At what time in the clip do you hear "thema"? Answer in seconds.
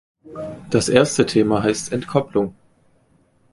1.27-1.61